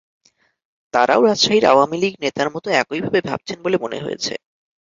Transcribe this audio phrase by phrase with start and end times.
[0.93, 4.33] তারাও রাজশাহীর আওয়ামী লীগ নেতার মতো একইভাবে ভাবছেন বলে মনে হয়েছে।